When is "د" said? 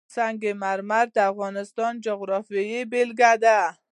1.15-1.17, 1.97-2.03